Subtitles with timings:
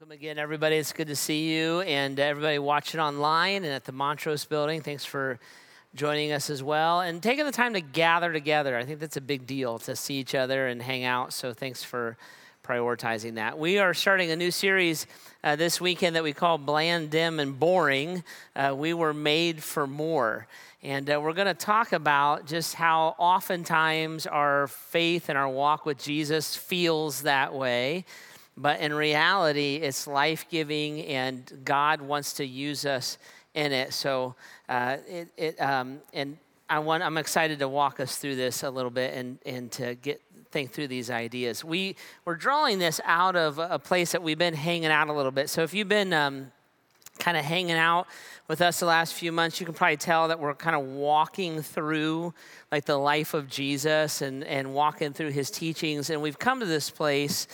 [0.00, 0.76] Welcome again, everybody.
[0.76, 4.80] It's good to see you and everybody watching online and at the Montrose building.
[4.80, 5.38] Thanks for
[5.94, 8.78] joining us as well and taking the time to gather together.
[8.78, 11.34] I think that's a big deal to see each other and hang out.
[11.34, 12.16] So thanks for
[12.64, 13.58] prioritizing that.
[13.58, 15.06] We are starting a new series
[15.44, 18.24] uh, this weekend that we call Bland, Dim, and Boring.
[18.56, 20.46] Uh, we were made for more.
[20.82, 25.84] And uh, we're going to talk about just how oftentimes our faith and our walk
[25.84, 28.06] with Jesus feels that way.
[28.60, 33.16] But in reality, it's life giving, and God wants to use us
[33.54, 33.94] in it.
[33.94, 34.34] So,
[34.68, 36.36] uh, it, it um, and
[36.68, 39.94] I want, I'm excited to walk us through this a little bit and, and to
[39.94, 41.64] get think through these ideas.
[41.64, 45.32] We, we're drawing this out of a place that we've been hanging out a little
[45.32, 45.48] bit.
[45.48, 46.52] So, if you've been um,
[47.18, 48.08] kind of hanging out
[48.48, 51.62] with us the last few months, you can probably tell that we're kind of walking
[51.62, 52.34] through
[52.72, 56.10] like the life of Jesus and, and walking through his teachings.
[56.10, 57.46] And we've come to this place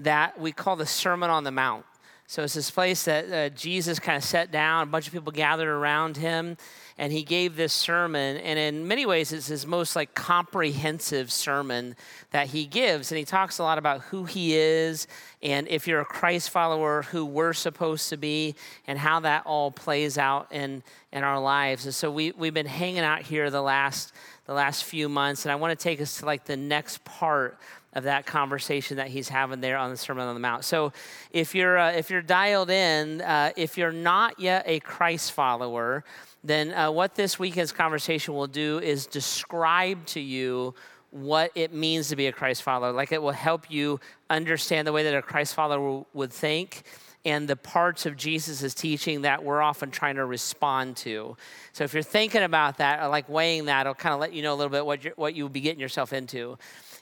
[0.00, 1.84] that we call the Sermon on the Mount.
[2.30, 5.32] So it's this place that uh, Jesus kind of sat down, a bunch of people
[5.32, 6.56] gathered around him,
[6.96, 8.36] and he gave this sermon.
[8.36, 11.96] And in many ways, it's his most like comprehensive sermon
[12.30, 13.10] that he gives.
[13.10, 15.08] And he talks a lot about who he is,
[15.42, 18.54] and if you're a Christ follower, who we're supposed to be,
[18.86, 21.84] and how that all plays out in in our lives.
[21.84, 24.12] And so we we've been hanging out here the last
[24.46, 27.58] the last few months, and I want to take us to like the next part
[27.92, 30.64] of that conversation that he's having there on the Sermon on the Mount.
[30.64, 30.92] So,
[31.32, 36.04] if you're uh, if you're dialed in, uh, if you're not yet a Christ follower,
[36.44, 40.74] then uh, what this weekend's conversation will do is describe to you
[41.10, 42.92] what it means to be a Christ follower.
[42.92, 46.84] Like it will help you understand the way that a Christ follower would think
[47.24, 51.36] and the parts of Jesus' teaching that we're often trying to respond to.
[51.72, 54.42] So if you're thinking about that, or like weighing that, it'll kind of let you
[54.42, 56.56] know a little bit what, you what you'll be getting yourself into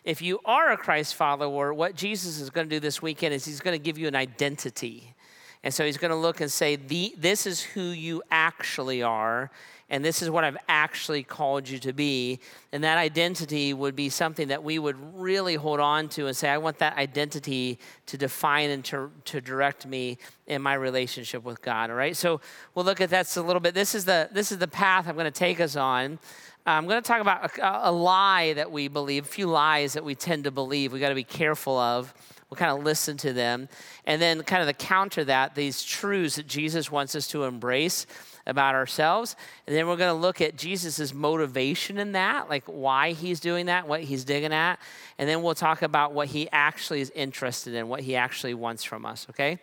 [0.08, 3.44] if you are a Christ follower, what Jesus is going to do this weekend is
[3.44, 5.14] he's going to give you an identity.
[5.62, 9.50] And so he's going to look and say, This is who you actually are,
[9.90, 12.40] and this is what I've actually called you to be.
[12.72, 16.48] And that identity would be something that we would really hold on to and say,
[16.48, 21.60] I want that identity to define and to, to direct me in my relationship with
[21.60, 21.90] God.
[21.90, 22.16] All right.
[22.16, 22.40] So
[22.74, 23.74] we'll look at that a little bit.
[23.74, 26.18] This is the this is the path I'm going to take us on.
[26.68, 29.94] Uh, I'm going to talk about a, a, lie that we believe, a few lies
[29.94, 30.92] that we tend to believe.
[30.92, 32.12] We got to be careful of.
[32.50, 33.70] We'll kind of listen to them.
[34.04, 38.04] And then, kind of the counter that, these truths that Jesus wants us to embrace
[38.46, 39.34] about ourselves.
[39.66, 43.64] And then we're going to look at Jesus' motivation in that, like why he's doing
[43.66, 44.78] that, what he's digging at.
[45.16, 48.84] And then we'll talk about what he actually is interested in, what he actually wants
[48.84, 49.58] from us, okay?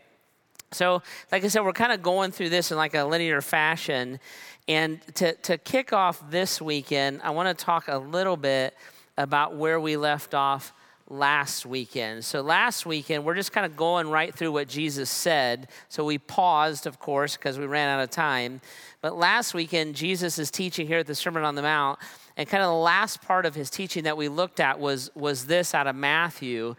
[0.76, 4.20] So, like I said, we're kind of going through this in like a linear fashion.
[4.68, 8.76] And to, to kick off this weekend, I want to talk a little bit
[9.18, 10.74] about where we left off
[11.08, 12.26] last weekend.
[12.26, 15.70] So, last weekend, we're just kind of going right through what Jesus said.
[15.88, 18.60] So, we paused, of course, because we ran out of time.
[19.02, 22.00] But last weekend, Jesus is teaching here at the Sermon on the Mount.
[22.38, 25.46] And kind of the last part of his teaching that we looked at was, was
[25.46, 26.76] this out of Matthew.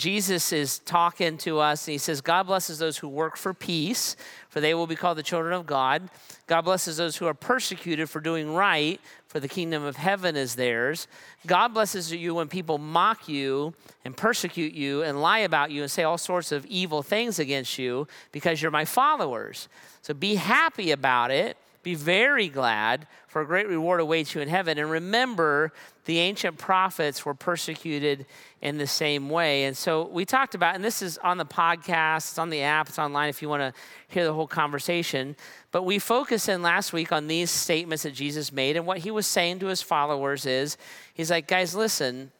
[0.00, 4.16] Jesus is talking to us, and he says, God blesses those who work for peace,
[4.48, 6.08] for they will be called the children of God.
[6.46, 10.54] God blesses those who are persecuted for doing right, for the kingdom of heaven is
[10.54, 11.06] theirs.
[11.46, 15.90] God blesses you when people mock you and persecute you and lie about you and
[15.90, 19.68] say all sorts of evil things against you because you're my followers.
[20.00, 24.48] So be happy about it be very glad, for a great reward awaits you in
[24.48, 24.76] heaven.
[24.76, 25.72] And remember,
[26.04, 28.26] the ancient prophets were persecuted
[28.60, 29.64] in the same way.
[29.64, 32.88] And so we talked about, and this is on the podcast, it's on the app,
[32.88, 35.36] it's online if you want to hear the whole conversation.
[35.72, 38.76] But we focused in last week on these statements that Jesus made.
[38.76, 40.76] And what he was saying to his followers is,
[41.14, 42.32] he's like, guys, listen,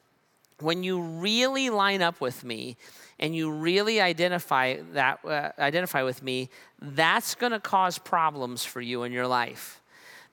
[0.58, 2.76] when you really line up with me,
[3.20, 6.48] and you really identify that uh, identify with me,
[6.80, 9.80] that's going to cause problems for you in your life.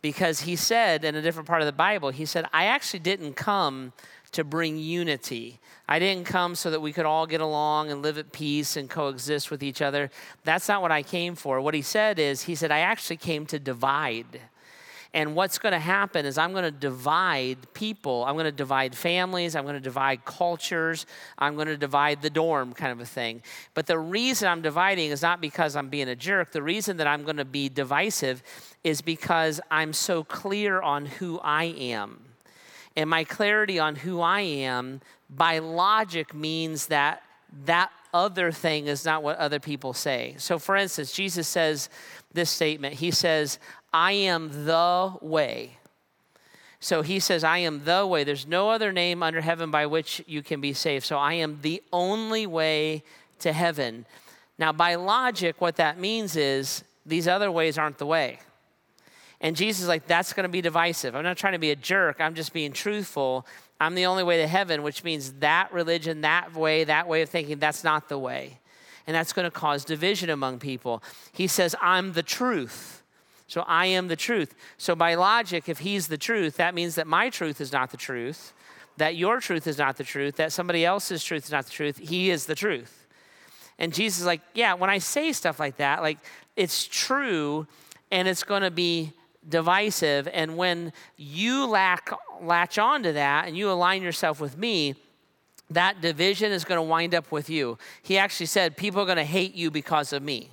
[0.01, 3.33] Because he said in a different part of the Bible, he said, I actually didn't
[3.33, 3.93] come
[4.31, 5.59] to bring unity.
[5.89, 8.89] I didn't come so that we could all get along and live at peace and
[8.89, 10.09] coexist with each other.
[10.43, 11.59] That's not what I came for.
[11.59, 14.41] What he said is, he said, I actually came to divide.
[15.17, 18.23] And what's going to happen is I'm going to divide people.
[18.23, 19.55] I'm going to divide families.
[19.55, 21.07] I'm going to divide cultures.
[21.39, 23.41] I'm going to divide the dorm, kind of a thing.
[23.73, 26.51] But the reason I'm dividing is not because I'm being a jerk.
[26.51, 28.43] The reason that I'm going to be divisive
[28.83, 32.19] is because I'm so clear on who I am.
[32.95, 37.23] And my clarity on who I am, by logic, means that
[37.65, 40.35] that other thing is not what other people say.
[40.37, 41.89] So, for instance, Jesus says
[42.33, 43.59] this statement He says,
[43.93, 45.77] I am the way.
[46.79, 48.23] So he says, I am the way.
[48.23, 51.05] There's no other name under heaven by which you can be saved.
[51.05, 53.03] So I am the only way
[53.39, 54.05] to heaven.
[54.59, 58.39] Now, by logic, what that means is these other ways aren't the way.
[59.39, 61.15] And Jesus is like, that's going to be divisive.
[61.15, 62.17] I'm not trying to be a jerk.
[62.19, 63.45] I'm just being truthful.
[63.79, 67.29] I'm the only way to heaven, which means that religion, that way, that way of
[67.29, 68.59] thinking, that's not the way.
[69.05, 71.01] And that's going to cause division among people.
[71.31, 73.03] He says, I'm the truth.
[73.47, 74.53] So I am the truth.
[74.77, 77.97] So by logic, if he's the truth, that means that my truth is not the
[77.97, 78.51] truth,
[78.97, 81.97] that your truth is not the truth, that somebody else's truth is not the truth.
[81.97, 83.07] He is the truth.
[83.79, 86.17] And Jesus is like, yeah, when I say stuff like that, like
[86.55, 87.67] it's true
[88.11, 89.13] and it's going to be
[89.47, 90.27] divisive.
[90.33, 92.11] And when you lack,
[92.41, 94.95] latch onto that and you align yourself with me,
[95.69, 97.77] that division is going to wind up with you.
[98.01, 100.51] He actually said, People are going to hate you because of me.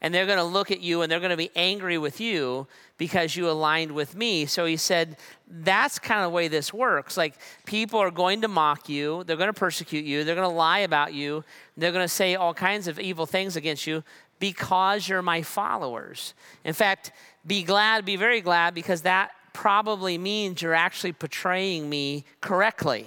[0.00, 2.66] And they're going to look at you and they're going to be angry with you
[2.98, 4.46] because you aligned with me.
[4.46, 5.16] So he said,
[5.48, 7.16] That's kind of the way this works.
[7.16, 7.34] Like,
[7.66, 10.80] people are going to mock you, they're going to persecute you, they're going to lie
[10.80, 11.44] about you,
[11.76, 14.02] they're going to say all kinds of evil things against you
[14.42, 16.34] because you're my followers.
[16.64, 17.12] In fact,
[17.46, 23.06] be glad, be very glad, because that probably means you're actually portraying me correctly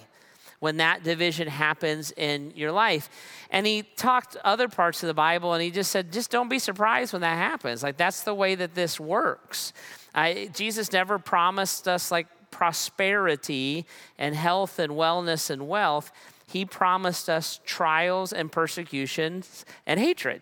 [0.62, 3.10] when that division happens in your life.
[3.52, 6.58] And he talked other parts of the Bible and he just said, just don't be
[6.58, 7.84] surprised when that happens.
[7.84, 9.74] Like, that's the way that this works.
[10.14, 13.86] I, Jesus never promised us like prosperity
[14.18, 16.14] and health and wellness and wealth.
[16.48, 20.42] He promised us trials and persecutions and hatred.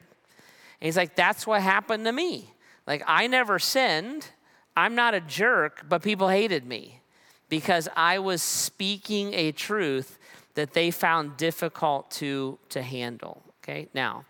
[0.84, 2.50] And he's like, that's what happened to me.
[2.86, 4.28] Like, I never sinned.
[4.76, 7.00] I'm not a jerk, but people hated me
[7.48, 10.20] because I was speaking a truth
[10.56, 13.42] that they found difficult to, to handle.
[13.64, 14.26] Okay, now,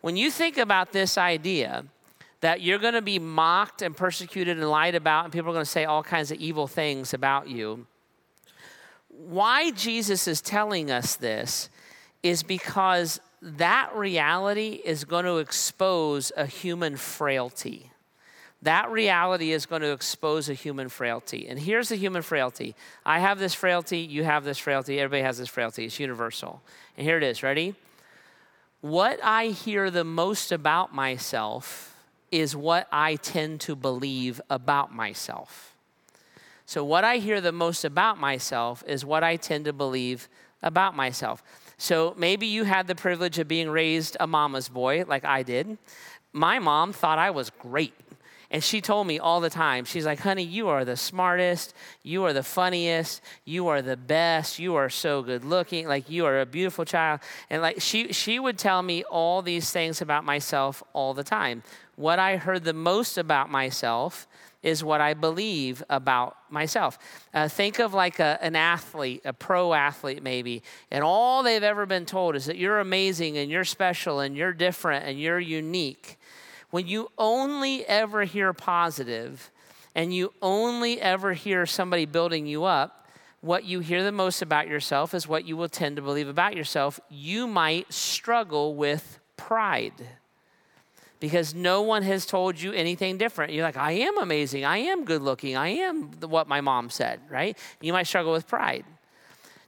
[0.00, 1.84] when you think about this idea
[2.38, 5.64] that you're going to be mocked and persecuted and lied about, and people are going
[5.64, 7.84] to say all kinds of evil things about you,
[9.08, 11.68] why Jesus is telling us this
[12.22, 17.90] is because that reality is going to expose a human frailty.
[18.62, 21.48] That reality is going to expose a human frailty.
[21.48, 25.38] And here's the human frailty I have this frailty, you have this frailty, everybody has
[25.38, 25.86] this frailty.
[25.86, 26.60] It's universal.
[26.96, 27.74] And here it is ready?
[28.82, 31.96] What I hear the most about myself
[32.30, 35.74] is what I tend to believe about myself.
[36.66, 40.28] So, what I hear the most about myself is what I tend to believe
[40.62, 41.42] about myself.
[41.80, 45.78] So maybe you had the privilege of being raised a mama's boy like I did.
[46.30, 47.94] My mom thought I was great.
[48.50, 51.72] And she told me all the time, she's like, honey, you are the smartest,
[52.02, 56.26] you are the funniest, you are the best, you are so good looking, like you
[56.26, 57.20] are a beautiful child.
[57.48, 61.62] And like she she would tell me all these things about myself all the time.
[61.96, 64.28] What I heard the most about myself
[64.62, 66.98] is what I believe about myself.
[67.32, 71.86] Uh, think of like a, an athlete, a pro athlete maybe, and all they've ever
[71.86, 76.18] been told is that you're amazing and you're special and you're different and you're unique.
[76.70, 79.50] When you only ever hear positive
[79.94, 83.08] and you only ever hear somebody building you up,
[83.40, 86.54] what you hear the most about yourself is what you will tend to believe about
[86.54, 87.00] yourself.
[87.08, 89.94] You might struggle with pride
[91.20, 93.52] because no one has told you anything different.
[93.52, 94.64] You're like, I am amazing.
[94.64, 95.56] I am good looking.
[95.56, 97.56] I am what my mom said, right?
[97.80, 98.84] You might struggle with pride.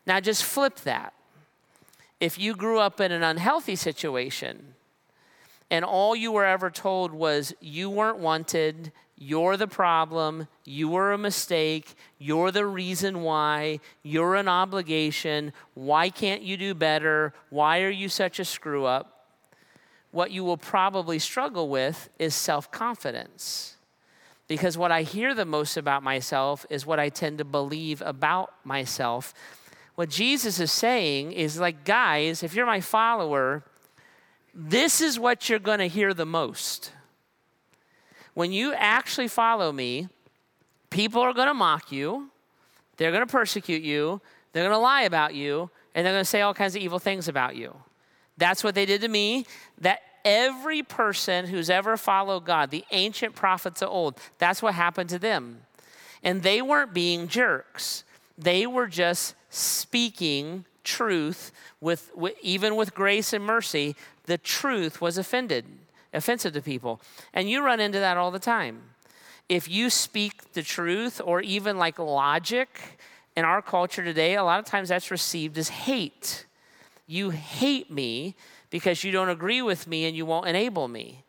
[0.07, 1.13] Now, just flip that.
[2.19, 4.75] If you grew up in an unhealthy situation
[5.71, 11.13] and all you were ever told was you weren't wanted, you're the problem, you were
[11.13, 17.83] a mistake, you're the reason why, you're an obligation, why can't you do better, why
[17.83, 19.12] are you such a screw up?
[20.13, 23.77] What you will probably struggle with is self confidence.
[24.47, 28.53] Because what I hear the most about myself is what I tend to believe about
[28.65, 29.33] myself.
[29.95, 33.65] What Jesus is saying is like, guys, if you're my follower,
[34.55, 36.93] this is what you're going to hear the most.
[38.35, 40.09] When you actually follow me,
[40.91, 42.31] people are going to mock you,
[42.97, 44.21] they're going to persecute you,
[44.53, 46.99] they're going to lie about you, and they're going to say all kinds of evil
[46.99, 47.75] things about you.
[48.37, 49.47] That's what they did to me.
[49.81, 55.11] That every person who's ever followed God, the ancient prophets of old, that's what happened
[55.11, 55.63] to them.
[56.23, 58.05] And they weren't being jerks.
[58.39, 63.97] They were just speaking truth with, with even with grace and mercy.
[64.25, 65.65] The truth was offended,
[66.13, 67.01] offensive to people.
[67.35, 68.83] And you run into that all the time.
[69.49, 72.99] If you speak the truth or even like logic
[73.37, 76.47] in our culture today, a lot of times that's received as hate
[77.07, 78.35] you hate me
[78.71, 81.25] because you don't agree with me and you won't enable me.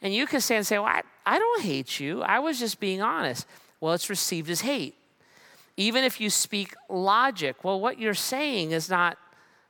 [0.00, 2.22] And you can stand and say, Well, I, I don't hate you.
[2.22, 3.46] I was just being honest.
[3.80, 4.94] Well, it's received as hate.
[5.76, 9.16] Even if you speak logic, well, what you're saying is not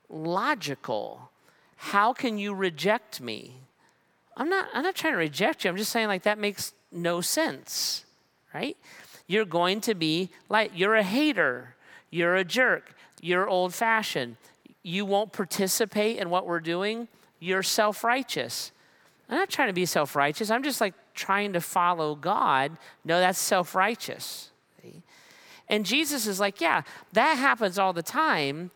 [0.09, 1.31] logical.
[1.77, 3.55] How can you reject me?
[4.37, 5.71] I'm not, I'm not trying to reject you.
[5.71, 8.05] I'm just saying, like, that makes no sense,
[8.55, 8.77] right?
[9.27, 11.75] You're going to be like, you're a hater,
[12.11, 14.37] you're a jerk, you're old fashioned,
[14.89, 18.73] you won't participate in what we're doing, you're self righteous.
[19.29, 20.51] I'm not trying to be self righteous.
[20.51, 22.77] I'm just like trying to follow God.
[23.05, 24.51] No, that's self righteous.
[25.71, 28.71] And Jesus is like, yeah, that happens all the time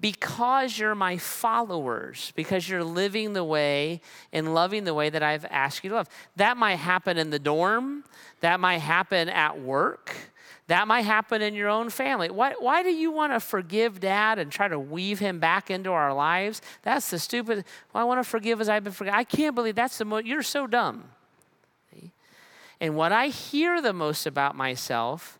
[0.00, 4.00] because you're my followers, because you're living the way
[4.32, 6.08] and loving the way that I've asked you to love.
[6.36, 8.04] That might happen in the dorm,
[8.40, 10.16] that might happen at work,
[10.68, 12.30] that might happen in your own family.
[12.30, 15.90] Why, why do you want to forgive dad and try to weave him back into
[15.90, 16.62] our lives?
[16.82, 19.18] That's the stupid, well, I want to forgive as I've been forgiven.
[19.18, 21.04] I can't believe that's the most, you're so dumb.
[22.82, 25.38] And what I hear the most about myself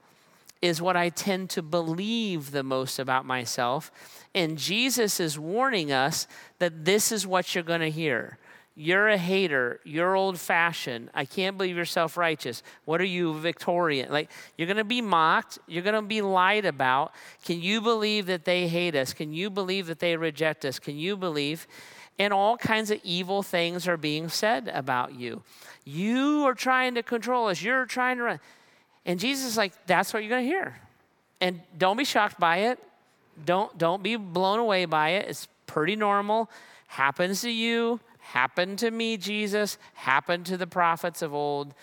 [0.61, 3.91] is what I tend to believe the most about myself.
[4.33, 6.29] And Jesus is warning us
[6.61, 8.39] that this is what you're going to hear.
[8.75, 9.81] You're a hater.
[9.85, 11.11] You're old fashioned.
[11.15, 12.63] I can't believe you're self righteous.
[12.87, 14.11] What are you, Victorian?
[14.11, 15.59] Like, you're going to be mocked.
[15.67, 17.13] You're going to be lied about.
[17.45, 19.13] Can you believe that they hate us?
[19.13, 20.79] Can you believe that they reject us?
[20.79, 21.67] Can you believe?
[22.19, 25.43] And all kinds of evil things are being said about you.
[25.85, 27.61] You are trying to control us.
[27.61, 28.41] You're trying to run.
[29.05, 30.79] And Jesus is like, that's what you're going to hear.
[31.41, 32.79] And don't be shocked by it.
[33.45, 35.29] Don't, don't be blown away by it.
[35.29, 36.51] It's pretty normal.
[36.87, 41.75] Happens to you, happened to me, Jesus, happened to the prophets of old.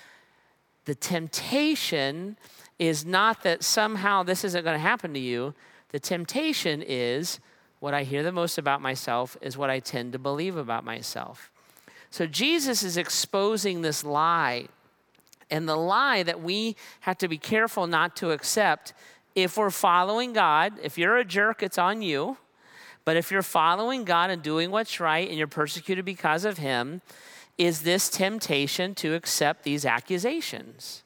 [0.86, 2.38] The temptation
[2.80, 5.54] is not that somehow this isn't going to happen to you.
[5.90, 7.40] The temptation is
[7.80, 11.52] what I hear the most about myself is what I tend to believe about myself.
[12.10, 14.68] So Jesus is exposing this lie
[15.52, 18.94] and the lie that we have to be careful not to accept
[19.36, 20.74] if we're following God.
[20.82, 22.38] If you're a jerk, it's on you.
[23.10, 27.02] But if you're following God and doing what's right and you're persecuted because of Him,
[27.58, 31.02] is this temptation to accept these accusations?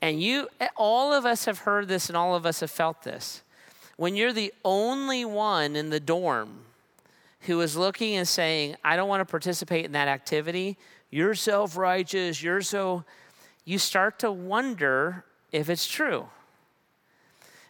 [0.00, 3.42] And you, all of us have heard this and all of us have felt this.
[3.98, 6.60] When you're the only one in the dorm
[7.40, 10.78] who is looking and saying, I don't want to participate in that activity,
[11.10, 13.04] you're self righteous, you're so
[13.66, 16.26] you start to wonder if it's true.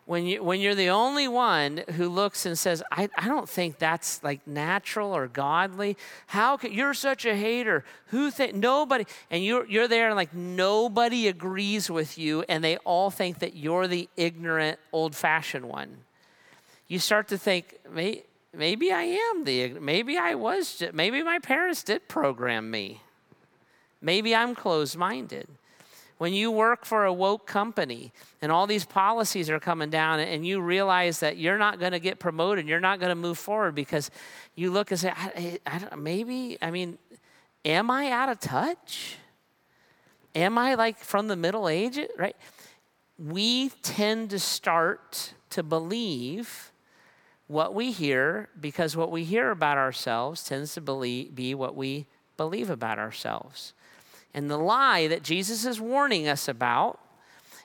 [0.06, 3.78] When, you, when you're the only one who looks and says, I, I don't think
[3.78, 5.96] that's like natural or godly.
[6.26, 7.84] How can, you're such a hater.
[8.08, 12.76] Who think, nobody, and you're, you're there and like nobody agrees with you and they
[12.78, 15.96] all think that you're the ignorant, old fashioned one.
[16.87, 22.08] You start to think, maybe, I am the, maybe I was, maybe my parents did
[22.08, 23.00] program me.
[24.02, 25.49] Maybe I'm closed minded
[26.18, 30.47] when you work for a woke company and all these policies are coming down and
[30.47, 33.75] you realize that you're not going to get promoted, you're not going to move forward
[33.75, 34.11] because
[34.54, 36.99] you look and say, I, I maybe, I mean,
[37.64, 39.16] am I out of touch?
[40.35, 42.09] Am I like from the Middle Ages?
[42.16, 42.37] Right?
[43.18, 46.73] We tend to start to believe
[47.47, 52.06] what we hear because what we hear about ourselves tends to believe, be what we
[52.37, 53.75] believe about ourselves.
[54.35, 56.99] And the lie that Jesus is warning us about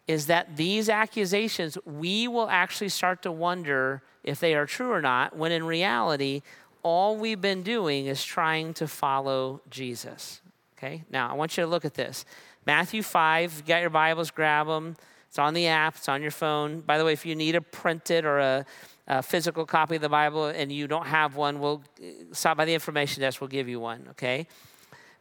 [0.07, 5.01] is that these accusations, we will actually start to wonder if they are true or
[5.01, 6.41] not, when in reality,
[6.83, 10.41] all we've been doing is trying to follow Jesus.
[10.77, 12.25] Okay, now I want you to look at this.
[12.65, 14.95] Matthew 5, you got your Bibles, grab them.
[15.27, 16.81] It's on the app, it's on your phone.
[16.81, 18.65] By the way, if you need a printed or a,
[19.07, 22.65] a physical copy of the Bible and you don't have one, we'll uh, stop by
[22.65, 24.47] the information desk, we'll give you one, okay?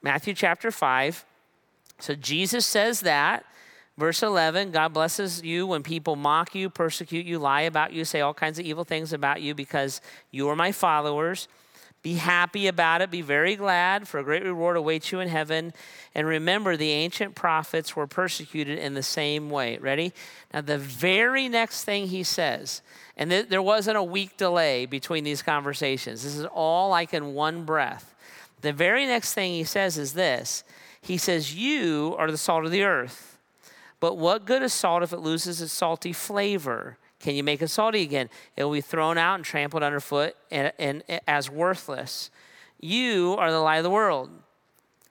[0.01, 1.25] Matthew chapter 5.
[1.99, 3.45] So Jesus says that.
[3.97, 8.21] Verse 11 God blesses you when people mock you, persecute you, lie about you, say
[8.21, 10.01] all kinds of evil things about you because
[10.31, 11.49] you are my followers.
[12.01, 13.11] Be happy about it.
[13.11, 15.73] Be very glad, for a great reward awaits you in heaven.
[16.15, 19.79] And remember, the ancient prophets were persecuted in the same way.
[19.79, 20.13] Ready?
[20.55, 22.83] Now, the very next thing he says,
[23.17, 27.35] and th- there wasn't a week delay between these conversations, this is all like in
[27.35, 28.15] one breath.
[28.61, 30.63] The very next thing he says is this
[31.01, 33.39] he says, You are the salt of the earth.
[34.01, 36.99] But what good is salt if it loses its salty flavor?
[37.21, 38.31] Can you make it salty again?
[38.57, 42.31] It will be thrown out and trampled underfoot and, and, and as worthless.
[42.81, 44.31] You are the light of the world.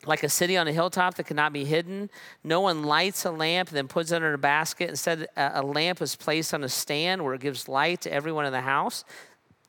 [0.06, 2.10] Like a city on a hilltop that cannot be hidden.
[2.44, 4.90] No one lights a lamp and then puts it under a basket.
[4.90, 8.54] Instead, a lamp is placed on a stand where it gives light to everyone in
[8.54, 9.04] the house.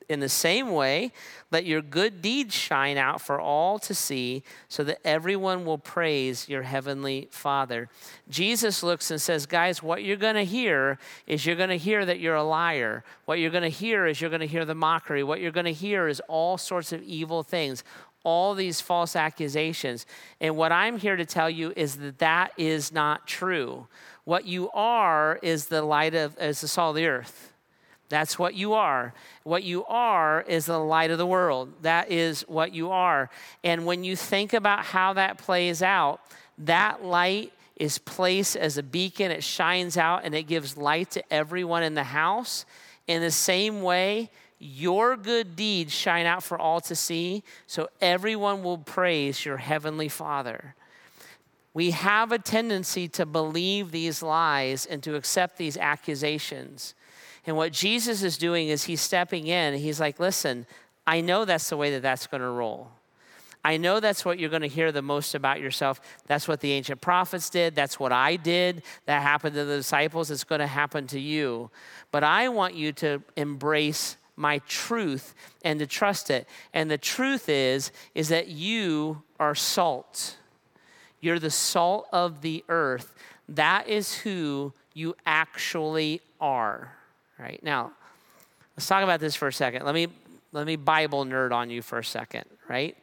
[0.09, 1.11] In the same way,
[1.51, 6.49] let your good deeds shine out for all to see, so that everyone will praise
[6.49, 7.89] your heavenly Father.
[8.27, 10.97] Jesus looks and says, Guys, what you're going to hear
[11.27, 13.03] is you're going to hear that you're a liar.
[13.25, 15.23] What you're going to hear is you're going to hear the mockery.
[15.23, 17.83] What you're going to hear is all sorts of evil things.
[18.23, 20.05] all these false accusations.
[20.41, 23.87] And what I'm here to tell you is that that is not true.
[24.25, 27.48] What you are is the light of, as the salt of the earth.
[28.09, 29.13] That's what you are.
[29.43, 31.71] What you are is the light of the world.
[31.83, 33.29] That is what you are.
[33.63, 36.19] And when you think about how that plays out,
[36.57, 39.31] that light is placed as a beacon.
[39.31, 42.65] It shines out and it gives light to everyone in the house.
[43.07, 48.61] In the same way, your good deeds shine out for all to see, so everyone
[48.61, 50.75] will praise your heavenly Father.
[51.73, 56.93] We have a tendency to believe these lies and to accept these accusations.
[57.45, 59.75] And what Jesus is doing is he's stepping in.
[59.75, 60.65] He's like, listen,
[61.07, 62.91] I know that's the way that that's going to roll.
[63.63, 65.99] I know that's what you're going to hear the most about yourself.
[66.27, 67.75] That's what the ancient prophets did.
[67.75, 68.83] That's what I did.
[69.05, 70.31] That happened to the disciples.
[70.31, 71.69] It's going to happen to you.
[72.11, 76.47] But I want you to embrace my truth and to trust it.
[76.73, 80.37] And the truth is is that you are salt.
[81.19, 83.13] You're the salt of the earth.
[83.49, 86.93] That is who you actually are.
[87.39, 87.61] Right?
[87.63, 87.91] Now,
[88.75, 89.85] let's talk about this for a second.
[89.85, 90.07] Let me
[90.51, 92.97] let me Bible nerd on you for a second, right?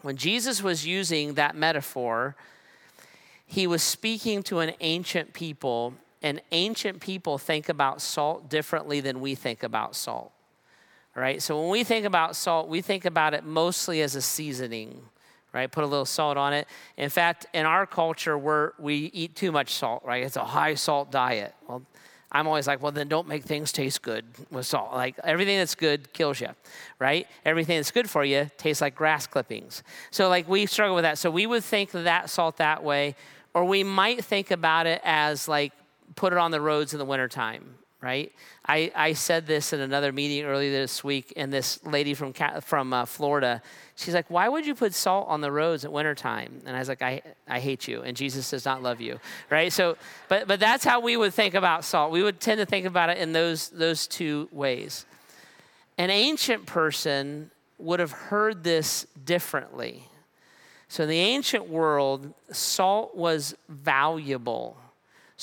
[0.00, 2.34] When Jesus was using that metaphor,
[3.46, 9.20] he was speaking to an ancient people, and ancient people think about salt differently than
[9.20, 10.32] we think about salt
[11.14, 11.42] right?
[11.42, 15.02] So when we think about salt, we think about it mostly as a seasoning,
[15.52, 15.70] right?
[15.70, 16.66] Put a little salt on it.
[16.96, 20.24] In fact, in our culture, we're, we eat too much salt, right?
[20.24, 21.54] It's a high salt diet.
[21.68, 21.82] Well,
[22.34, 24.94] I'm always like, well, then don't make things taste good with salt.
[24.94, 26.48] Like everything that's good kills you,
[26.98, 27.28] right?
[27.44, 29.82] Everything that's good for you tastes like grass clippings.
[30.10, 31.18] So, like, we struggle with that.
[31.18, 33.16] So, we would think that salt that way,
[33.52, 35.72] or we might think about it as like
[36.16, 38.32] put it on the roads in the wintertime, right?
[38.66, 42.92] I, I said this in another meeting earlier this week, and this lady from, from
[42.92, 43.62] uh, Florida,
[43.94, 46.60] she's like, Why would you put salt on the roads at wintertime?
[46.66, 49.72] And I was like, I, I hate you, and Jesus does not love you, right?
[49.72, 49.96] So,
[50.28, 52.10] but, but that's how we would think about salt.
[52.10, 55.06] We would tend to think about it in those, those two ways.
[55.96, 60.08] An ancient person would have heard this differently.
[60.88, 64.76] So, in the ancient world, salt was valuable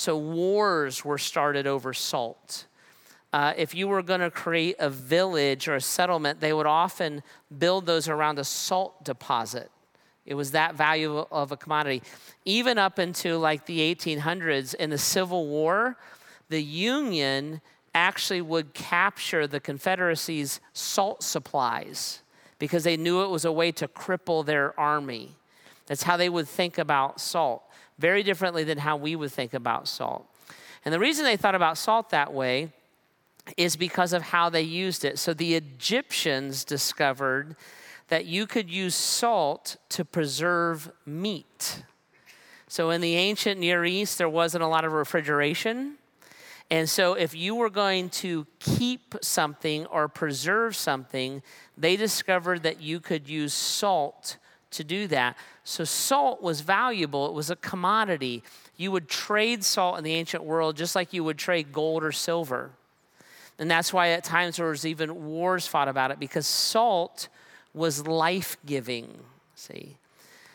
[0.00, 2.64] so wars were started over salt.
[3.34, 7.22] Uh, if you were going to create a village or a settlement, they would often
[7.58, 9.70] build those around a salt deposit.
[10.24, 12.02] It was that value of a commodity.
[12.46, 15.98] Even up into like the 1800s in the Civil War,
[16.48, 17.60] the Union
[17.94, 22.22] actually would capture the Confederacy's salt supplies
[22.58, 25.36] because they knew it was a way to cripple their army.
[25.84, 27.64] That's how they would think about salt
[28.00, 30.26] very differently than how we would think about salt.
[30.84, 32.72] And the reason they thought about salt that way
[33.56, 35.18] is because of how they used it.
[35.18, 37.56] So the Egyptians discovered
[38.08, 41.84] that you could use salt to preserve meat.
[42.66, 45.96] So in the ancient Near East, there wasn't a lot of refrigeration.
[46.72, 51.42] And so, if you were going to keep something or preserve something,
[51.76, 54.36] they discovered that you could use salt
[54.72, 55.36] to do that.
[55.64, 58.42] So, salt was valuable, it was a commodity.
[58.76, 62.12] You would trade salt in the ancient world just like you would trade gold or
[62.12, 62.70] silver.
[63.58, 67.28] And that's why at times there was even wars fought about it because salt
[67.74, 69.18] was life giving.
[69.54, 69.96] See?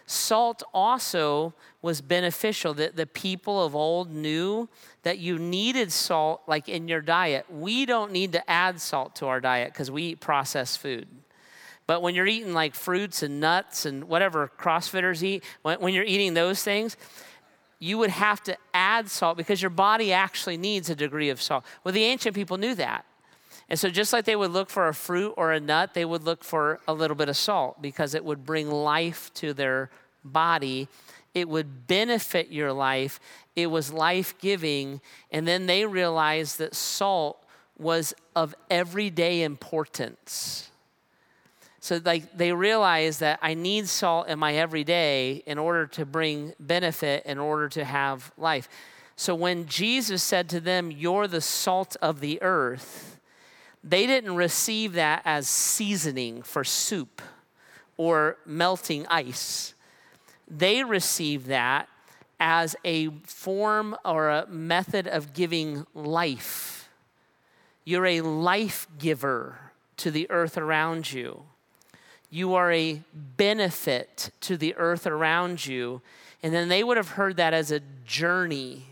[0.08, 2.74] Salt also was beneficial.
[2.74, 4.70] That the people of old knew
[5.04, 7.46] that you needed salt like in your diet.
[7.50, 11.08] We don't need to add salt to our diet because we eat processed food.
[11.88, 16.04] But when you're eating like fruits and nuts and whatever CrossFitters eat, when, when you're
[16.04, 16.98] eating those things,
[17.80, 21.64] you would have to add salt because your body actually needs a degree of salt.
[21.84, 23.06] Well, the ancient people knew that.
[23.70, 26.24] And so, just like they would look for a fruit or a nut, they would
[26.24, 29.90] look for a little bit of salt because it would bring life to their
[30.24, 30.88] body.
[31.34, 33.20] It would benefit your life.
[33.56, 35.02] It was life giving.
[35.32, 37.44] And then they realized that salt
[37.78, 40.70] was of everyday importance.
[41.86, 46.56] So like they realize that I need salt in my everyday in order to bring
[46.60, 48.68] benefit, in order to have life.
[49.16, 53.20] So when Jesus said to them, You're the salt of the earth,
[53.84, 57.22] they didn't receive that as seasoning for soup
[57.98, 59.76] or melting ice.
[60.48, 61.88] They received that
[62.40, 66.90] as a form or a method of giving life.
[67.84, 69.60] You're a life giver
[69.98, 71.44] to the earth around you.
[72.36, 73.02] You are a
[73.38, 76.02] benefit to the earth around you.
[76.44, 78.88] And then they would have heard that as a journey.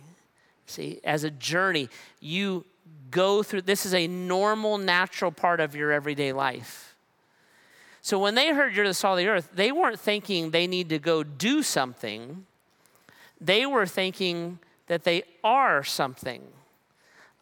[0.65, 1.89] See, as a journey,
[2.21, 2.63] you
[3.11, 6.95] go through this is a normal, natural part of your everyday life.
[8.01, 10.87] So when they heard you're the salt of the earth, they weren't thinking they need
[10.87, 12.45] to go do something.
[13.41, 16.43] They were thinking that they are something.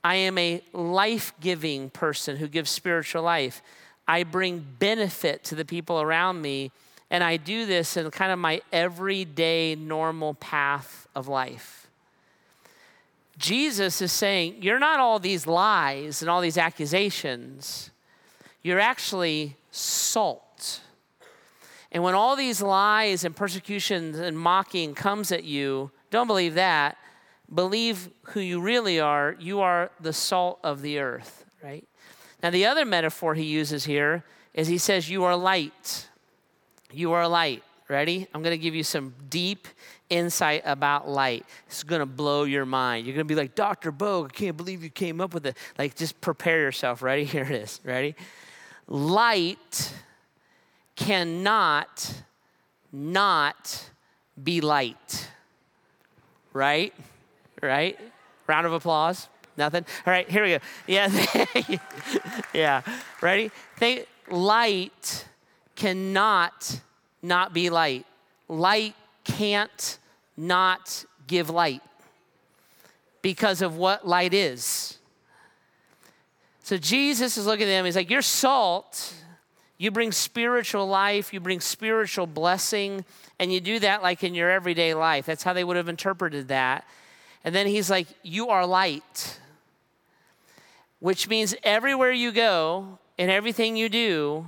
[0.04, 3.62] I am a life giving person who gives spiritual life.
[4.12, 6.74] I bring benefit to the people around me,
[7.10, 11.88] and I do this in kind of my everyday normal path of life.
[13.38, 17.90] Jesus is saying, You're not all these lies and all these accusations.
[18.62, 20.82] You're actually salt.
[21.94, 26.98] And when all these lies and persecutions and mocking comes at you, don't believe that.
[27.54, 29.38] Believe who you really are.
[29.40, 31.88] You are the salt of the earth, right?
[32.44, 34.24] Now, the other metaphor he uses here
[34.54, 36.08] is he says, You are light.
[36.92, 37.64] You are light.
[37.88, 38.28] Ready?
[38.34, 39.68] I'm going to give you some deep
[40.10, 41.46] insight about light.
[41.70, 43.06] Is going to blow your mind.
[43.06, 43.92] You're going to be like, Dr.
[43.92, 45.58] Bogue, I can't believe you came up with it.
[45.78, 47.02] Like, just prepare yourself.
[47.02, 47.24] Ready?
[47.26, 47.82] Here it is.
[47.84, 48.16] Ready?
[48.88, 49.94] Light
[50.96, 52.24] cannot
[52.92, 53.90] not
[54.42, 55.30] be light.
[56.54, 56.94] Right?
[57.62, 58.00] Right?
[58.48, 59.28] Round of applause.
[59.62, 59.86] Nothing?
[60.08, 60.60] All right, here we go.
[60.88, 61.78] Yeah.
[62.54, 62.82] yeah.
[63.22, 63.52] Ready?
[63.78, 65.26] Think light
[65.76, 66.82] cannot
[67.22, 68.08] not be light.
[68.48, 70.00] Light can't
[70.36, 71.84] not give light
[73.22, 74.98] because of what light is.
[76.64, 77.86] So Jesus is looking at them.
[77.86, 79.14] He's like, You're salt.
[79.78, 83.06] You bring spiritual life, you bring spiritual blessing,
[83.38, 85.28] and you do that like in your everyday life.
[85.28, 86.84] That's how they would have interpreted that.
[87.44, 89.40] And then he's like, You are light,
[91.02, 94.48] which means everywhere you go and everything you do,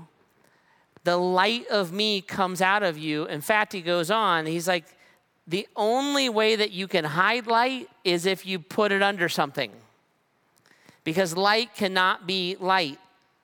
[1.03, 3.25] the light of me comes out of you.
[3.25, 4.85] In fact, he goes on, he's like,
[5.45, 9.71] The only way that you can hide light is if you put it under something
[11.03, 12.99] because light cannot be light.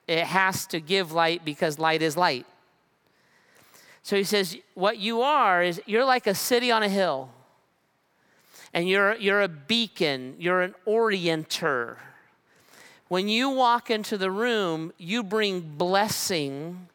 [0.08, 2.46] It has to give light because light is light.
[4.02, 7.30] So he says, What you are is you're like a city on a hill,
[8.74, 11.98] and you're, you're a beacon, you're an orienter.
[13.10, 16.88] When you walk into the room, you bring blessing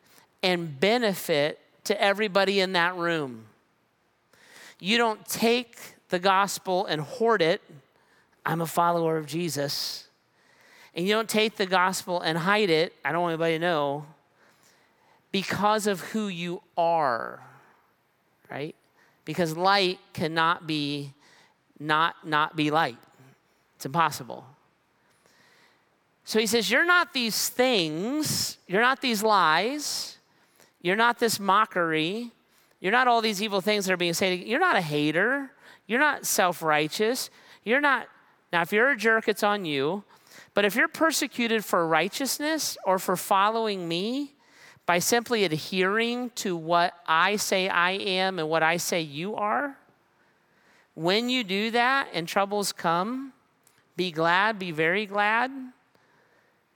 [0.43, 3.45] and benefit to everybody in that room.
[4.81, 5.77] You don't take
[6.09, 7.61] the gospel and hoard it.
[8.47, 10.05] I'm a follower of Jesus
[10.95, 14.07] and you don't take the gospel and hide it, I don't want anybody to know,
[15.33, 17.41] because of who you are,
[18.51, 18.75] right?
[19.25, 21.13] Because light cannot be
[21.81, 22.99] not not be light.
[23.77, 24.45] It's impossible.
[26.25, 30.19] So he says, You're not these things, you're not these lies,
[30.81, 32.33] you're not this mockery,
[32.81, 34.41] you're not all these evil things that are being said.
[34.41, 35.51] You're not a hater,
[35.87, 37.31] you're not self righteous,
[37.63, 38.09] you're not.
[38.53, 40.05] Now, if you're a jerk, it's on you.
[40.55, 44.35] But if you're persecuted for righteousness or for following me
[44.87, 49.77] by simply adhering to what I say I am and what I say you are,
[50.95, 53.33] when you do that and troubles come,
[53.97, 55.51] be glad, be very glad,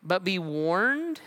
[0.02, 1.20] but be warned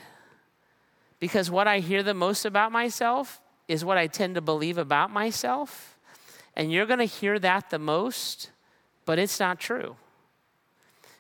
[1.20, 5.12] because what I hear the most about myself is what I tend to believe about
[5.12, 5.98] myself.
[6.56, 8.50] And you're going to hear that the most,
[9.06, 9.96] but it's not true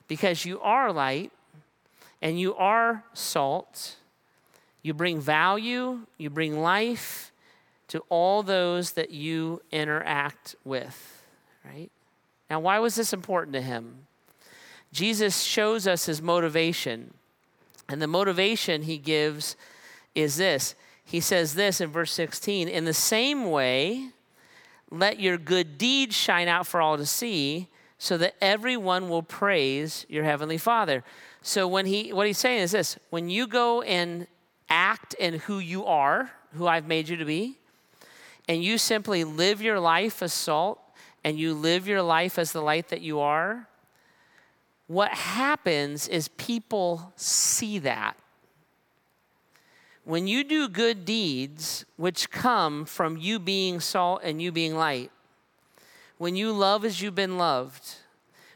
[0.08, 1.32] because you are light
[2.22, 3.96] and you are salt.
[4.82, 7.32] You bring value, you bring life
[7.90, 11.24] to all those that you interact with,
[11.64, 11.92] right?
[12.50, 14.08] Now, why was this important to him?
[14.92, 17.14] Jesus shows us his motivation.
[17.92, 19.56] And the motivation he gives
[20.16, 20.76] is this.
[21.04, 24.10] He says this in verse 16 In the same way,
[24.90, 30.06] let your good deeds shine out for all to see so that everyone will praise
[30.10, 31.04] your heavenly Father.
[31.42, 34.28] So when he what he's saying is this, when you go and
[34.70, 37.58] act in who you are, who I've made you to be,
[38.48, 40.80] and you simply live your life as salt
[41.24, 43.68] and you live your life as the light that you are,
[44.92, 48.18] what happens is people see that.
[50.04, 55.10] When you do good deeds, which come from you being salt and you being light,
[56.18, 57.96] when you love as you've been loved,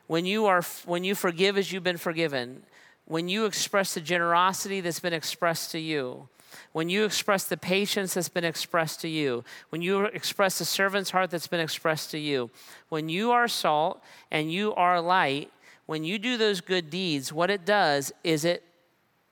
[0.07, 2.63] when you are when you forgive as you've been forgiven,
[3.05, 6.27] when you express the generosity that's been expressed to you,
[6.73, 11.11] when you express the patience that's been expressed to you, when you express the servant's
[11.11, 12.49] heart that's been expressed to you,
[12.89, 15.49] when you are salt and you are light,
[15.85, 18.63] when you do those good deeds, what it does is it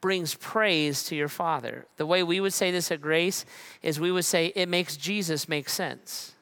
[0.02, 1.86] brings praise to your Father.
[1.98, 3.46] The way we would say this at Grace
[3.82, 6.34] is we would say it makes Jesus make sense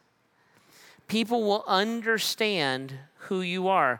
[1.11, 2.93] people will understand
[3.27, 3.99] who you are.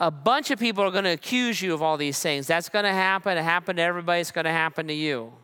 [0.00, 2.46] A bunch of people are going to accuse you of all these things.
[2.46, 3.36] That's going to happen.
[3.36, 4.22] It happened to everybody.
[4.22, 5.34] It's going to happen to you.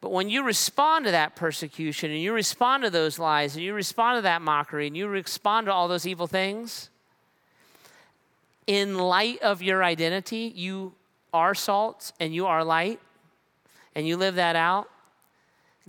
[0.00, 3.74] But when you respond to that persecution and you respond to those lies and you
[3.74, 6.88] respond to that mockery and you respond to all those evil things,
[8.66, 10.92] in light of your identity, you
[11.32, 13.00] are salt and you are light,
[13.94, 14.88] and you live that out,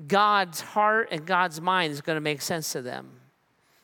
[0.08, 3.12] God's heart and God's mind is going to make sense to them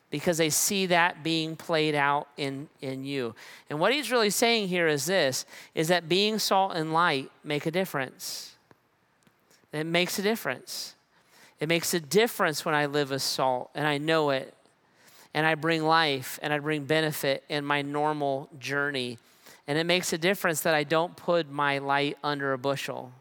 [0.10, 3.36] because they see that being played out in, in you.
[3.69, 7.65] And what he's really saying here is this is that being salt and light make
[7.65, 8.56] a difference.
[9.71, 10.95] It makes a difference.
[11.60, 14.54] It makes a difference when I live as salt and I know it
[15.34, 19.18] and I bring life and I bring benefit in my normal journey.
[19.68, 23.12] And it makes a difference that I don't put my light under a bushel.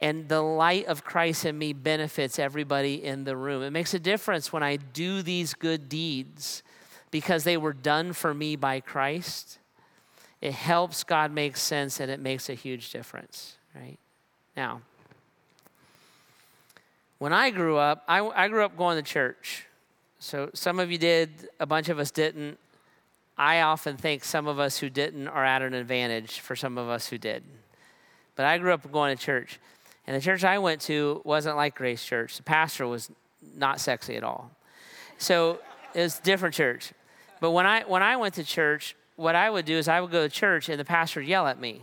[0.00, 3.62] And the light of Christ in me benefits everybody in the room.
[3.62, 6.62] It makes a difference when I do these good deeds
[7.10, 9.58] because they were done for me by Christ.
[10.40, 13.98] It helps God make sense and it makes a huge difference, right?
[14.56, 14.82] Now,
[17.18, 19.66] when I grew up, I, I grew up going to church.
[20.18, 22.58] So some of you did, a bunch of us didn't.
[23.38, 26.88] I often think some of us who didn't are at an advantage for some of
[26.88, 27.42] us who did.
[28.34, 29.58] But I grew up going to church.
[30.06, 32.36] And the church I went to wasn't like Grace Church.
[32.36, 33.10] The pastor was
[33.54, 34.50] not sexy at all.
[35.18, 35.58] So
[35.94, 36.92] it was a different church.
[37.40, 40.10] But when I when I went to church, what I would do is I would
[40.10, 41.82] go to church and the pastor would yell at me.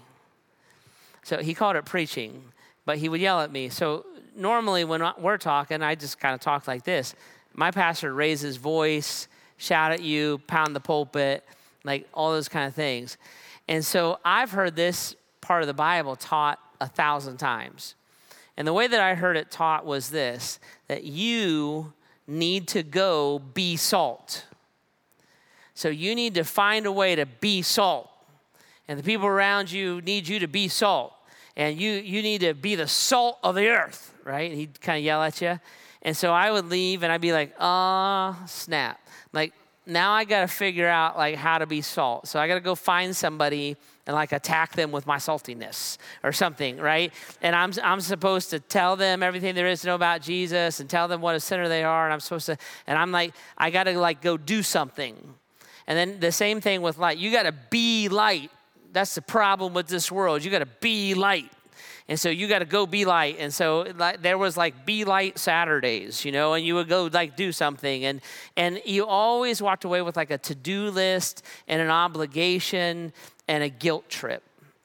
[1.23, 2.43] So he called it preaching,
[2.85, 3.69] but he would yell at me.
[3.69, 7.15] So normally when we're talking, I just kind of talk like this.
[7.53, 11.45] My pastor raise his voice, shout at you, pound the pulpit,
[11.83, 13.17] like all those kind of things.
[13.67, 17.95] And so I've heard this part of the Bible taught a thousand times.
[18.57, 21.93] And the way that I heard it taught was this that you
[22.27, 24.45] need to go be salt.
[25.73, 28.09] So you need to find a way to be salt.
[28.87, 31.13] And the people around you need you to be salt.
[31.55, 34.51] And you, you need to be the salt of the earth, right?
[34.51, 35.59] He'd kind of yell at you.
[36.03, 38.99] And so I would leave and I'd be like, ah, uh, snap.
[39.31, 39.53] Like,
[39.85, 42.27] now I got to figure out like how to be salt.
[42.27, 46.31] So I got to go find somebody and like attack them with my saltiness or
[46.31, 47.11] something, right?
[47.41, 50.89] And I'm, I'm supposed to tell them everything there is to know about Jesus and
[50.89, 52.05] tell them what a sinner they are.
[52.05, 55.15] And I'm supposed to, and I'm like, I got to like go do something.
[55.87, 57.17] And then the same thing with light.
[57.17, 58.51] You got to be light.
[58.93, 60.43] That's the problem with this world.
[60.43, 61.51] You got to be light.
[62.13, 63.37] And so you got to go be light.
[63.39, 67.09] And so like, there was like be light Saturdays, you know, and you would go
[67.11, 68.05] like do something.
[68.05, 68.21] And,
[68.55, 73.13] and you always walked away with like a to do list and an obligation
[73.47, 74.43] and a guilt trip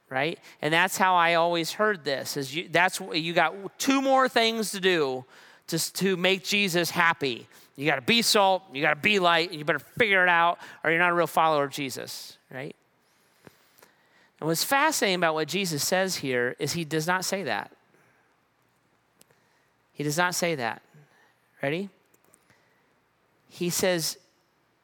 [0.08, 4.26] right and that's how i always heard this is you that's you got two more
[4.26, 5.22] things to do
[5.66, 9.50] to, to make jesus happy you got to be salt you got to be light
[9.50, 12.74] and you better figure it out or you're not a real follower of jesus right
[14.40, 17.72] and what's fascinating about what jesus says here is he does not say that
[19.92, 20.82] he does not say that
[21.62, 21.88] ready
[23.48, 24.18] he says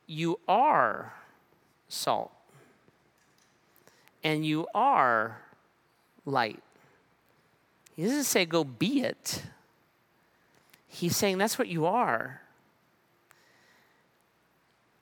[0.06, 1.12] you are
[1.88, 2.32] salt
[4.24, 5.38] and you are
[6.24, 6.62] light.
[7.94, 9.42] He doesn't say go be it.
[10.88, 12.40] He's saying that's what you are.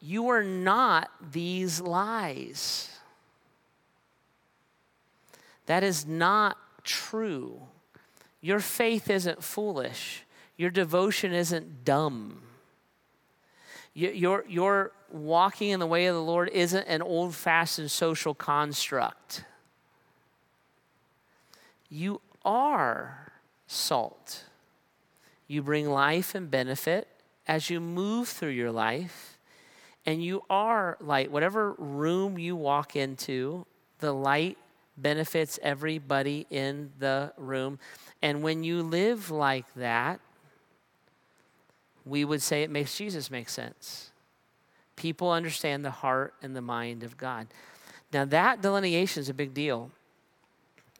[0.01, 2.91] You are not these lies.
[5.73, 7.63] That is not true.
[8.43, 10.23] Your faith isn't foolish.
[10.59, 12.43] Your devotion isn't dumb.
[13.95, 19.45] Your, your walking in the way of the Lord isn't an old fashioned social construct.
[21.89, 23.33] You are
[23.67, 24.45] salt.
[25.47, 27.09] You bring life and benefit
[27.49, 29.39] as you move through your life,
[30.05, 31.31] and you are light.
[31.31, 33.65] Whatever room you walk into,
[34.01, 34.59] the light
[34.96, 37.78] benefits everybody in the room.
[38.20, 40.20] And when you live like that,
[42.05, 44.11] we would say it makes Jesus make sense.
[44.96, 47.46] People understand the heart and the mind of God.
[48.12, 49.90] Now, that delineation is a big deal.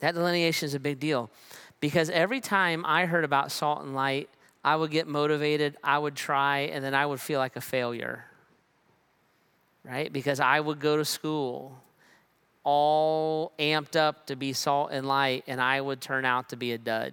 [0.01, 1.31] That delineation is a big deal
[1.81, 4.29] because every time I heard about salt and light,
[4.65, 8.25] I would get motivated, I would try, and then I would feel like a failure.
[9.85, 10.13] Right?
[10.13, 11.83] Because I would go to school
[12.65, 16.73] all amped up to be salt and light, and I would turn out to be
[16.73, 17.13] a dud.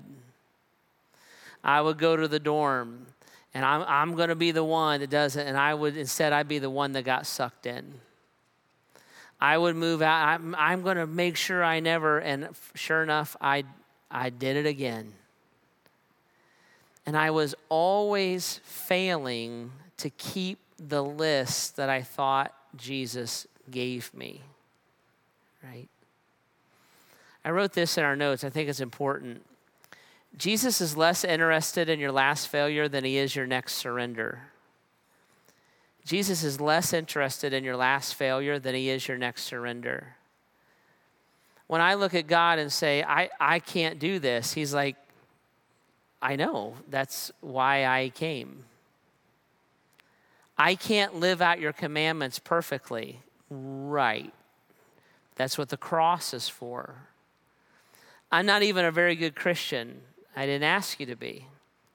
[1.64, 3.08] I would go to the dorm
[3.54, 6.48] and I'm, I'm going to be the one that doesn't, and I would instead I'd
[6.48, 7.94] be the one that got sucked in.
[9.42, 10.28] I would move out.
[10.28, 13.64] I'm, I'm going to make sure I never, and sure enough, I,
[14.12, 15.14] I did it again.
[17.06, 24.42] And I was always failing to keep the list that I thought Jesus gave me.
[25.70, 25.90] Right?
[27.46, 28.44] I wrote this in our notes.
[28.44, 29.46] I think it's important.
[30.36, 34.40] Jesus is less interested in your last failure than he is your next surrender.
[36.06, 40.16] Jesus is less interested in your last failure than he is your next surrender.
[41.68, 44.96] When I look at God and say, I, I can't do this, he's like,
[46.20, 46.74] I know.
[46.90, 48.66] That's why I came.
[50.58, 53.20] I can't live out your commandments perfectly.
[53.50, 54.34] Right.
[55.40, 56.96] That's what the cross is for.
[58.30, 60.02] I'm not even a very good Christian.
[60.36, 61.46] I didn't ask you to be.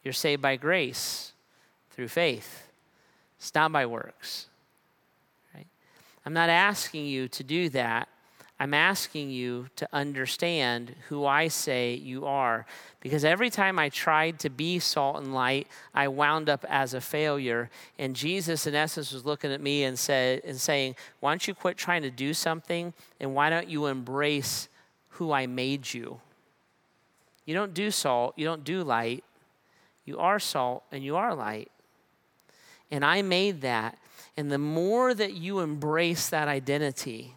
[0.02, 1.34] You're saved by grace
[1.90, 2.70] through faith.
[3.36, 4.46] It's not by works.
[5.54, 5.66] Right?
[6.24, 8.08] I'm not asking you to do that.
[8.60, 12.66] I'm asking you to understand who I say you are.
[13.00, 17.00] Because every time I tried to be salt and light, I wound up as a
[17.00, 17.68] failure.
[17.98, 21.54] And Jesus, in essence, was looking at me and, said, and saying, Why don't you
[21.54, 24.68] quit trying to do something and why don't you embrace
[25.10, 26.20] who I made you?
[27.44, 29.24] You don't do salt, you don't do light.
[30.04, 31.70] You are salt and you are light.
[32.90, 33.98] And I made that.
[34.36, 37.34] And the more that you embrace that identity,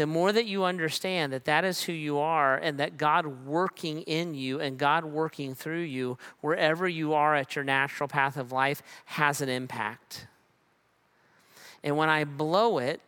[0.00, 4.00] the more that you understand that that is who you are and that God working
[4.00, 8.50] in you and God working through you, wherever you are at your natural path of
[8.50, 10.26] life, has an impact.
[11.84, 13.02] And when I blow it,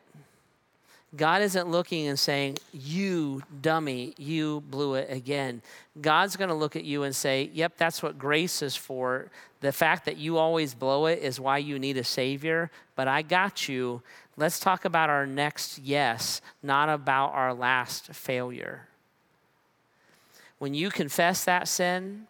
[1.16, 5.62] God isn't looking and saying, You dummy, you blew it again.
[5.98, 9.30] God's going to look at you and say, Yep, that's what grace is for.
[9.62, 13.22] The fact that you always blow it is why you need a Savior, but I
[13.22, 14.02] got you.
[14.36, 18.88] Let's talk about our next yes, not about our last failure.
[20.58, 22.26] When you confess that sin,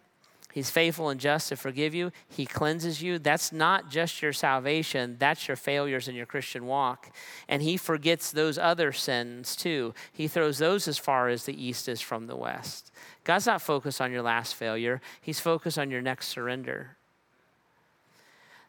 [0.53, 2.11] He's faithful and just to forgive you.
[2.29, 3.17] He cleanses you.
[3.17, 7.11] That's not just your salvation, that's your failures in your Christian walk.
[7.47, 9.95] And He forgets those other sins too.
[10.11, 12.91] He throws those as far as the east is from the west.
[13.23, 16.97] God's not focused on your last failure, He's focused on your next surrender.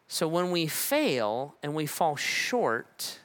[0.07, 3.19] So when we fail and we fall short,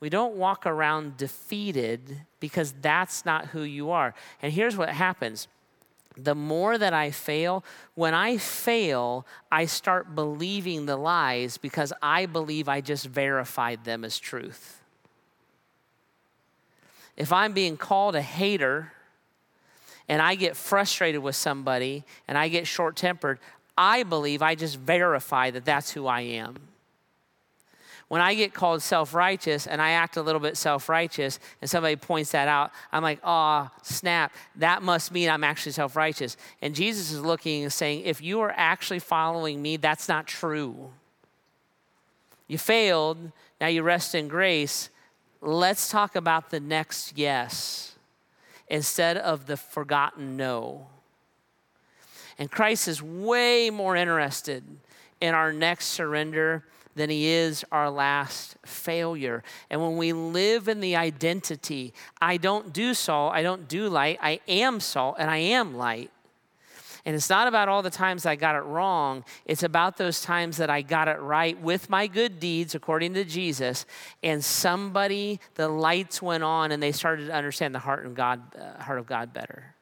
[0.00, 4.14] we don't walk around defeated because that's not who you are.
[4.42, 5.46] And here's what happens
[6.16, 12.26] the more that I fail, when I fail, I start believing the lies because I
[12.26, 14.82] believe I just verified them as truth.
[17.16, 18.92] If I'm being called a hater
[20.08, 23.38] and I get frustrated with somebody and I get short tempered,
[23.78, 26.56] I believe I just verify that that's who I am
[28.10, 31.70] when I get called self righteous and I act a little bit self righteous and
[31.70, 36.36] somebody points that out, I'm like, oh, snap, that must mean I'm actually self righteous.
[36.60, 40.90] And Jesus is looking and saying, if you are actually following me, that's not true.
[42.48, 44.90] You failed, now you rest in grace.
[45.40, 47.94] Let's talk about the next yes
[48.66, 50.88] instead of the forgotten no.
[52.40, 54.64] And Christ is way more interested
[55.20, 56.64] in our next surrender
[57.00, 59.42] than he is our last failure.
[59.70, 64.18] And when we live in the identity, I don't do salt, I don't do light,
[64.20, 66.10] I am salt and I am light.
[67.06, 69.24] And it's not about all the times I got it wrong.
[69.46, 73.24] It's about those times that I got it right with my good deeds, according to
[73.24, 73.86] Jesus.
[74.22, 78.42] And somebody, the lights went on, and they started to understand the heart of God,
[78.54, 79.74] uh, heart of God better.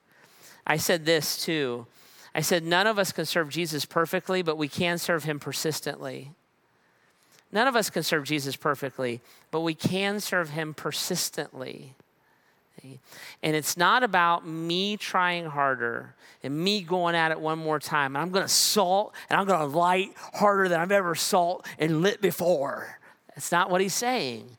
[0.64, 1.88] I said this too.
[2.32, 6.30] I said, none of us can serve Jesus perfectly, but we can serve him persistently.
[7.50, 11.94] None of us can serve Jesus perfectly, but we can serve him persistently.
[13.42, 18.14] And it's not about me trying harder and me going at it one more time.
[18.14, 21.66] And I'm going to salt and I'm going to light harder than I've ever salt
[21.78, 22.98] and lit before.
[23.34, 24.56] That's not what he's saying.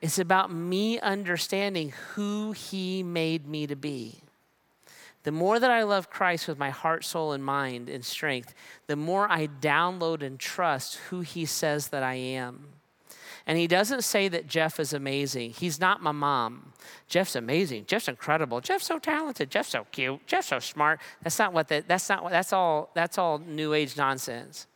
[0.00, 4.23] It's about me understanding who he made me to be.
[5.24, 8.54] The more that I love Christ with my heart, soul, and mind and strength,
[8.86, 12.66] the more I download and trust who He says that I am.
[13.46, 15.50] And He doesn't say that Jeff is amazing.
[15.52, 16.72] He's not my mom.
[17.08, 17.86] Jeff's amazing.
[17.86, 18.60] Jeff's incredible.
[18.60, 19.50] Jeff's so talented.
[19.50, 20.26] Jeff's so cute.
[20.26, 21.00] Jeff's so smart.
[21.22, 24.66] That's not what that, that's not what, that's all, that's all new age nonsense.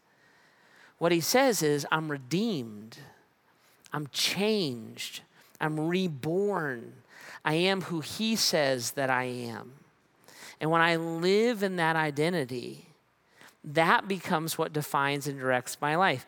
[0.96, 2.96] What He says is, I'm redeemed.
[3.92, 5.20] I'm changed.
[5.60, 6.94] I'm reborn.
[7.44, 9.72] I am who He says that I am.
[10.60, 12.86] And when I live in that identity,
[13.64, 16.26] that becomes what defines and directs my life.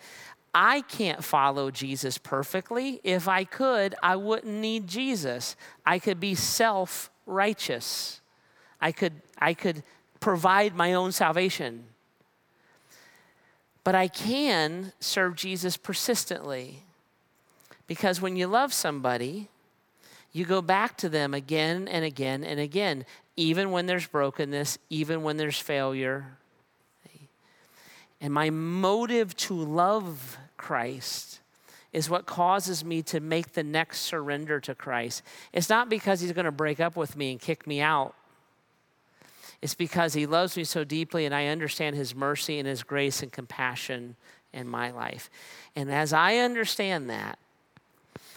[0.54, 3.00] I can't follow Jesus perfectly.
[3.04, 5.56] If I could, I wouldn't need Jesus.
[5.86, 8.20] I could be self righteous.
[8.80, 9.82] I could, I could
[10.18, 11.84] provide my own salvation.
[13.84, 16.82] But I can serve Jesus persistently.
[17.86, 19.48] Because when you love somebody,
[20.32, 23.04] you go back to them again and again and again
[23.40, 26.36] even when there's brokenness, even when there's failure.
[28.20, 31.40] And my motive to love Christ
[31.90, 35.22] is what causes me to make the next surrender to Christ.
[35.54, 38.14] It's not because he's going to break up with me and kick me out.
[39.62, 43.22] It's because he loves me so deeply and I understand his mercy and his grace
[43.22, 44.16] and compassion
[44.52, 45.30] in my life.
[45.74, 47.38] And as I understand that,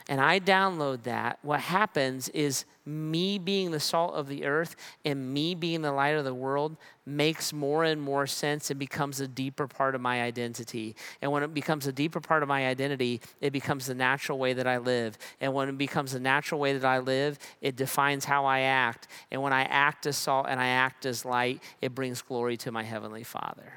[0.09, 4.75] and I download that, what happens is me being the salt of the earth
[5.05, 6.75] and me being the light of the world
[7.05, 10.95] makes more and more sense and becomes a deeper part of my identity.
[11.21, 14.51] And when it becomes a deeper part of my identity, it becomes the natural way
[14.51, 15.17] that I live.
[15.39, 19.07] And when it becomes the natural way that I live, it defines how I act.
[19.31, 22.73] And when I act as salt and I act as light, it brings glory to
[22.73, 23.71] my Heavenly Father.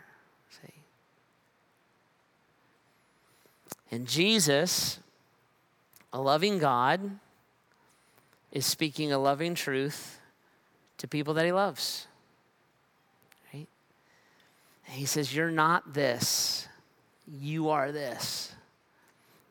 [0.50, 0.74] See?
[3.92, 4.98] And Jesus
[6.12, 7.18] a loving God
[8.52, 10.20] is speaking a loving truth
[10.98, 12.06] to people that he loves.
[13.52, 13.68] Right?
[14.84, 16.68] He says, You're not this,
[17.26, 18.52] you are this.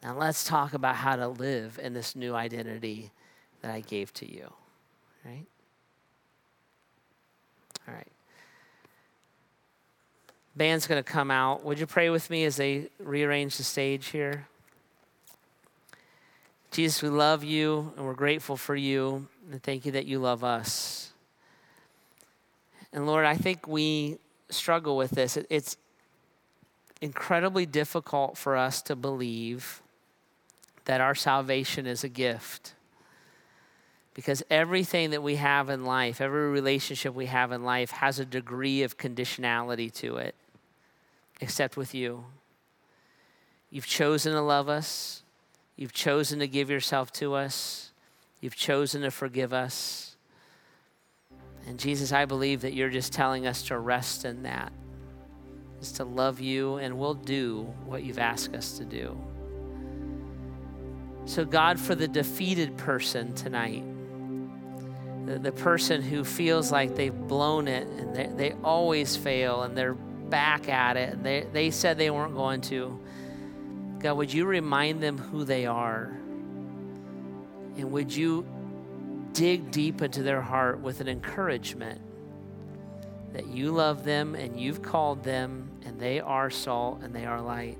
[0.03, 3.11] Now let's talk about how to live in this new identity
[3.61, 4.51] that I gave to you.
[5.25, 5.45] Right?
[7.87, 8.07] All right.
[10.55, 11.65] Band's going to come out.
[11.65, 14.47] Would you pray with me as they rearrange the stage here?
[16.75, 19.29] Jesus, we love you and we're grateful for you.
[19.49, 21.13] And thank you that you love us.
[22.91, 24.17] And Lord, I think we
[24.49, 25.37] struggle with this.
[25.49, 25.77] It's
[26.99, 29.81] incredibly difficult for us to believe
[30.83, 32.73] that our salvation is a gift.
[34.13, 38.25] Because everything that we have in life, every relationship we have in life, has a
[38.25, 40.35] degree of conditionality to it,
[41.39, 42.25] except with you.
[43.69, 45.21] You've chosen to love us.
[45.75, 47.91] You've chosen to give yourself to us.
[48.41, 50.15] You've chosen to forgive us.
[51.67, 54.71] And Jesus, I believe that you're just telling us to rest in that,
[55.81, 59.17] is to love you, and we'll do what you've asked us to do.
[61.25, 63.83] So, God, for the defeated person tonight,
[65.25, 69.75] the, the person who feels like they've blown it and they, they always fail and
[69.75, 72.99] they're back at it and they, they said they weren't going to.
[74.05, 76.15] God, would you remind them who they are?
[77.75, 78.45] And would you
[79.33, 81.99] dig deep into their heart with an encouragement
[83.33, 87.41] that you love them and you've called them and they are salt and they are
[87.41, 87.79] light?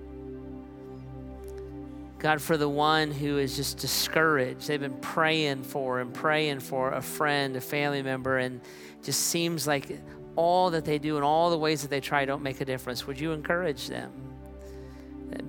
[2.18, 6.94] God, for the one who is just discouraged, they've been praying for and praying for
[6.94, 8.62] a friend, a family member, and
[9.04, 10.00] just seems like
[10.36, 13.06] all that they do and all the ways that they try don't make a difference.
[13.06, 14.35] Would you encourage them?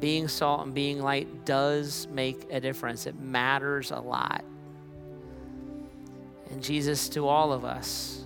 [0.00, 3.06] Being salt and being light does make a difference.
[3.06, 4.44] It matters a lot.
[6.50, 8.24] And Jesus, to all of us,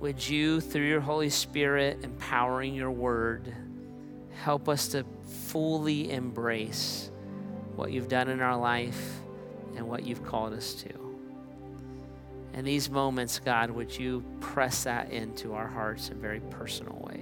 [0.00, 3.54] would you, through your Holy Spirit, empowering your word,
[4.42, 5.04] help us to
[5.46, 7.10] fully embrace
[7.76, 9.20] what you've done in our life
[9.76, 10.90] and what you've called us to.
[12.54, 17.21] In these moments, God, would you press that into our hearts in very personal ways?